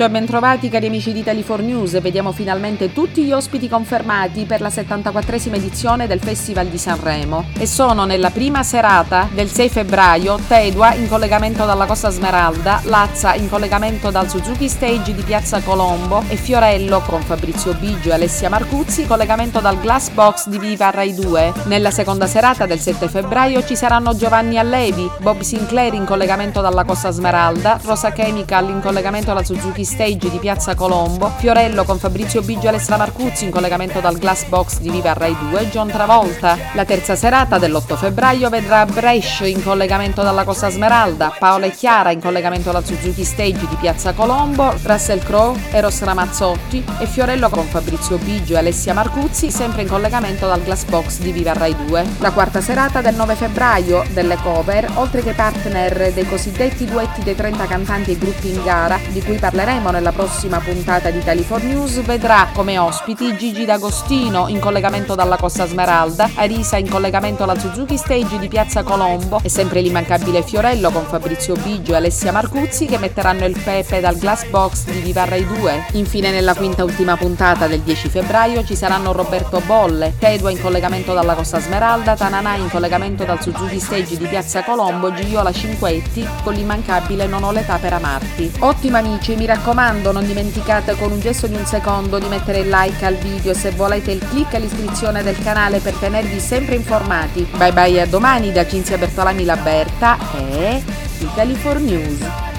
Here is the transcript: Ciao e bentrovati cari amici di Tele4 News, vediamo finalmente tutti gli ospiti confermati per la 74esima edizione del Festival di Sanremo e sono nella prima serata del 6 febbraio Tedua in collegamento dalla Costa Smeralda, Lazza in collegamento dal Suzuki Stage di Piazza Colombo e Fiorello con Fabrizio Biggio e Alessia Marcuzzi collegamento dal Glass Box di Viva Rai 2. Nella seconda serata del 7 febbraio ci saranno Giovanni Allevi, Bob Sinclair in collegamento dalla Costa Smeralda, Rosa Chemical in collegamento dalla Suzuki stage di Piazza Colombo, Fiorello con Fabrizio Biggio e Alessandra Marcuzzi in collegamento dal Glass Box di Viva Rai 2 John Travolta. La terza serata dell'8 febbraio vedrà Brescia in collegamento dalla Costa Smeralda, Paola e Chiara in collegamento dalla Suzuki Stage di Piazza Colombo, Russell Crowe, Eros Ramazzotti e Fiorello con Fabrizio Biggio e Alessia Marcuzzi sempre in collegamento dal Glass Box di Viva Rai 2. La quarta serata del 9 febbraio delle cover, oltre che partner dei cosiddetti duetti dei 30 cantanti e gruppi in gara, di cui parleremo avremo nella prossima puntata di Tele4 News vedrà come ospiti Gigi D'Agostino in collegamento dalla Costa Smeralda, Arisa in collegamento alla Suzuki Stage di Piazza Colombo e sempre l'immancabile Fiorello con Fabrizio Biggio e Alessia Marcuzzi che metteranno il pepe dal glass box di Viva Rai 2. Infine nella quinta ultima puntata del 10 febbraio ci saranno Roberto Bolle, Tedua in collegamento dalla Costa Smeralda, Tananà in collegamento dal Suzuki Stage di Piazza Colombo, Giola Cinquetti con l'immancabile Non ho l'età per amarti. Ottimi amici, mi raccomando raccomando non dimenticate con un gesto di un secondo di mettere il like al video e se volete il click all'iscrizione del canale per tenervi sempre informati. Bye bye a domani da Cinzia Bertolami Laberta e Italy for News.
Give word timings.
Ciao 0.00 0.08
e 0.08 0.12
bentrovati 0.12 0.70
cari 0.70 0.86
amici 0.86 1.12
di 1.12 1.22
Tele4 1.22 1.62
News, 1.62 2.00
vediamo 2.00 2.32
finalmente 2.32 2.90
tutti 2.90 3.22
gli 3.22 3.32
ospiti 3.32 3.68
confermati 3.68 4.46
per 4.46 4.62
la 4.62 4.70
74esima 4.70 5.56
edizione 5.56 6.06
del 6.06 6.20
Festival 6.20 6.68
di 6.68 6.78
Sanremo 6.78 7.44
e 7.58 7.66
sono 7.66 8.06
nella 8.06 8.30
prima 8.30 8.62
serata 8.62 9.28
del 9.30 9.50
6 9.50 9.68
febbraio 9.68 10.40
Tedua 10.48 10.94
in 10.94 11.06
collegamento 11.06 11.66
dalla 11.66 11.84
Costa 11.84 12.08
Smeralda, 12.08 12.80
Lazza 12.84 13.34
in 13.34 13.50
collegamento 13.50 14.10
dal 14.10 14.30
Suzuki 14.30 14.70
Stage 14.70 15.14
di 15.14 15.20
Piazza 15.20 15.60
Colombo 15.60 16.24
e 16.28 16.36
Fiorello 16.36 17.00
con 17.00 17.20
Fabrizio 17.20 17.74
Biggio 17.74 18.08
e 18.08 18.14
Alessia 18.14 18.48
Marcuzzi 18.48 19.06
collegamento 19.06 19.60
dal 19.60 19.78
Glass 19.78 20.08
Box 20.12 20.48
di 20.48 20.58
Viva 20.58 20.88
Rai 20.88 21.12
2. 21.12 21.52
Nella 21.64 21.90
seconda 21.90 22.26
serata 22.26 22.64
del 22.64 22.80
7 22.80 23.06
febbraio 23.06 23.62
ci 23.66 23.76
saranno 23.76 24.16
Giovanni 24.16 24.56
Allevi, 24.56 25.10
Bob 25.20 25.40
Sinclair 25.40 25.92
in 25.92 26.06
collegamento 26.06 26.62
dalla 26.62 26.84
Costa 26.84 27.10
Smeralda, 27.10 27.78
Rosa 27.84 28.12
Chemical 28.12 28.70
in 28.70 28.80
collegamento 28.80 29.26
dalla 29.26 29.44
Suzuki 29.44 29.84
stage 29.84 29.88
di 29.90 30.38
Piazza 30.40 30.74
Colombo, 30.76 31.32
Fiorello 31.36 31.84
con 31.84 31.98
Fabrizio 31.98 32.42
Biggio 32.42 32.66
e 32.66 32.68
Alessandra 32.68 33.04
Marcuzzi 33.04 33.44
in 33.44 33.50
collegamento 33.50 33.98
dal 34.00 34.16
Glass 34.18 34.44
Box 34.44 34.78
di 34.78 34.88
Viva 34.88 35.12
Rai 35.12 35.36
2 35.50 35.68
John 35.68 35.88
Travolta. 35.88 36.56
La 36.74 36.84
terza 36.84 37.16
serata 37.16 37.58
dell'8 37.58 37.96
febbraio 37.96 38.48
vedrà 38.48 38.86
Brescia 38.86 39.46
in 39.46 39.62
collegamento 39.62 40.22
dalla 40.22 40.44
Costa 40.44 40.70
Smeralda, 40.70 41.34
Paola 41.36 41.66
e 41.66 41.72
Chiara 41.72 42.12
in 42.12 42.20
collegamento 42.20 42.70
dalla 42.70 42.84
Suzuki 42.84 43.24
Stage 43.24 43.66
di 43.66 43.76
Piazza 43.80 44.12
Colombo, 44.12 44.72
Russell 44.82 45.22
Crowe, 45.24 45.58
Eros 45.72 46.00
Ramazzotti 46.02 46.84
e 47.00 47.06
Fiorello 47.06 47.48
con 47.50 47.66
Fabrizio 47.66 48.16
Biggio 48.18 48.54
e 48.54 48.58
Alessia 48.58 48.94
Marcuzzi 48.94 49.50
sempre 49.50 49.82
in 49.82 49.88
collegamento 49.88 50.46
dal 50.46 50.62
Glass 50.62 50.84
Box 50.84 51.18
di 51.18 51.32
Viva 51.32 51.52
Rai 51.52 51.74
2. 51.86 52.06
La 52.20 52.30
quarta 52.30 52.60
serata 52.60 53.00
del 53.00 53.16
9 53.16 53.34
febbraio 53.34 54.04
delle 54.12 54.36
cover, 54.36 54.88
oltre 54.94 55.22
che 55.22 55.32
partner 55.32 56.12
dei 56.12 56.26
cosiddetti 56.26 56.84
duetti 56.84 57.22
dei 57.22 57.34
30 57.34 57.66
cantanti 57.66 58.12
e 58.12 58.18
gruppi 58.18 58.48
in 58.48 58.62
gara, 58.62 58.98
di 59.08 59.20
cui 59.22 59.36
parleremo 59.36 59.79
avremo 59.80 59.90
nella 59.90 60.12
prossima 60.12 60.58
puntata 60.58 61.10
di 61.10 61.18
Tele4 61.18 61.64
News 61.64 62.02
vedrà 62.02 62.48
come 62.52 62.76
ospiti 62.76 63.34
Gigi 63.36 63.64
D'Agostino 63.64 64.48
in 64.48 64.60
collegamento 64.60 65.14
dalla 65.14 65.36
Costa 65.36 65.66
Smeralda, 65.66 66.30
Arisa 66.34 66.76
in 66.76 66.88
collegamento 66.88 67.42
alla 67.44 67.58
Suzuki 67.58 67.96
Stage 67.96 68.38
di 68.38 68.48
Piazza 68.48 68.82
Colombo 68.82 69.40
e 69.42 69.48
sempre 69.48 69.80
l'immancabile 69.80 70.42
Fiorello 70.42 70.90
con 70.90 71.04
Fabrizio 71.04 71.54
Biggio 71.54 71.92
e 71.92 71.96
Alessia 71.96 72.30
Marcuzzi 72.30 72.84
che 72.86 72.98
metteranno 72.98 73.46
il 73.46 73.58
pepe 73.58 74.00
dal 74.00 74.18
glass 74.18 74.44
box 74.46 74.84
di 74.84 75.00
Viva 75.00 75.24
Rai 75.24 75.46
2. 75.46 75.86
Infine 75.92 76.30
nella 76.30 76.54
quinta 76.54 76.84
ultima 76.84 77.16
puntata 77.16 77.66
del 77.66 77.80
10 77.80 78.08
febbraio 78.08 78.64
ci 78.64 78.76
saranno 78.76 79.12
Roberto 79.12 79.60
Bolle, 79.64 80.14
Tedua 80.18 80.50
in 80.50 80.60
collegamento 80.60 81.14
dalla 81.14 81.34
Costa 81.34 81.58
Smeralda, 81.58 82.16
Tananà 82.16 82.56
in 82.56 82.68
collegamento 82.68 83.24
dal 83.24 83.40
Suzuki 83.40 83.80
Stage 83.80 84.18
di 84.18 84.26
Piazza 84.26 84.62
Colombo, 84.62 85.12
Giola 85.14 85.52
Cinquetti 85.52 86.26
con 86.42 86.52
l'immancabile 86.54 87.26
Non 87.26 87.44
ho 87.44 87.52
l'età 87.52 87.78
per 87.78 87.94
amarti. 87.94 88.52
Ottimi 88.58 88.96
amici, 88.96 89.36
mi 89.36 89.46
raccomando 89.46 89.59
raccomando 89.60 90.10
non 90.10 90.26
dimenticate 90.26 90.96
con 90.96 91.12
un 91.12 91.20
gesto 91.20 91.46
di 91.46 91.54
un 91.54 91.66
secondo 91.66 92.18
di 92.18 92.26
mettere 92.28 92.60
il 92.60 92.70
like 92.70 93.04
al 93.04 93.16
video 93.16 93.52
e 93.52 93.54
se 93.54 93.70
volete 93.72 94.10
il 94.10 94.26
click 94.26 94.54
all'iscrizione 94.54 95.22
del 95.22 95.38
canale 95.38 95.80
per 95.80 95.92
tenervi 95.94 96.40
sempre 96.40 96.76
informati. 96.76 97.46
Bye 97.56 97.72
bye 97.72 98.00
a 98.00 98.06
domani 98.06 98.52
da 98.52 98.66
Cinzia 98.66 98.96
Bertolami 98.96 99.44
Laberta 99.44 100.16
e 100.34 100.82
Italy 101.18 101.54
for 101.54 101.78
News. 101.78 102.49